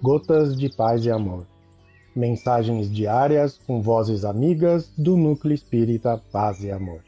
[0.00, 1.44] Gotas de Paz e Amor.
[2.14, 7.02] Mensagens diárias com vozes amigas do Núcleo Espírita Paz e Amor.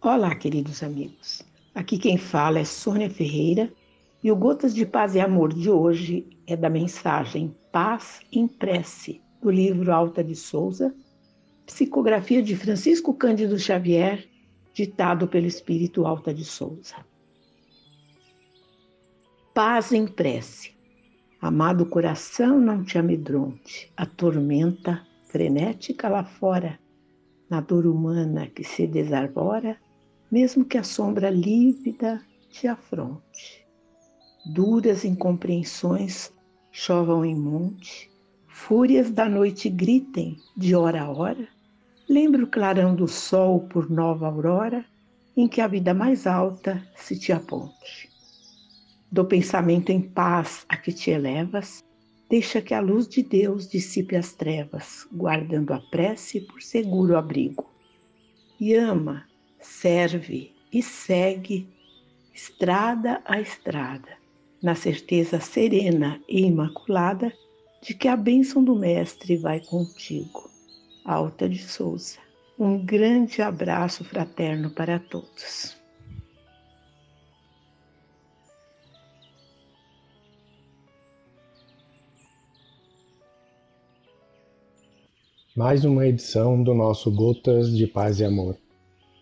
[0.00, 1.42] Olá, queridos amigos.
[1.74, 3.70] Aqui quem fala é Sônia Ferreira
[4.24, 9.20] e o Gotas de Paz e Amor de hoje é da mensagem Paz em Prece,
[9.46, 10.92] do livro Alta de Souza,
[11.64, 14.28] psicografia de Francisco Cândido Xavier,
[14.74, 16.96] ditado pelo Espírito Alta de Souza.
[19.54, 20.74] Paz em prece.
[21.40, 26.76] Amado coração, não te amedronte, a tormenta frenética lá fora,
[27.48, 29.78] na dor humana que se desarbora,
[30.28, 33.64] mesmo que a sombra lívida te afronte.
[34.44, 36.32] Duras incompreensões
[36.72, 38.10] chovam em monte,
[38.56, 41.46] fúrias da noite gritem de hora a hora.
[42.08, 44.84] Lembra o clarão do sol por nova aurora,
[45.36, 48.08] em que a vida mais alta se te aponte.
[49.12, 51.84] Do pensamento em paz a que te elevas,
[52.28, 57.70] deixa que a luz de Deus dissipe as trevas, guardando a prece por seguro abrigo.
[58.58, 59.26] E ama
[59.60, 61.68] serve e segue
[62.34, 64.16] estrada a estrada,
[64.62, 67.32] na certeza serena e imaculada
[67.86, 70.50] de que a bênção do Mestre vai contigo.
[71.04, 72.18] Alta de Souza.
[72.58, 75.76] Um grande abraço fraterno para todos.
[85.54, 88.58] Mais uma edição do nosso Gotas de Paz e Amor.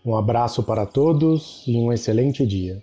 [0.03, 2.83] Um abraço para todos e um excelente dia.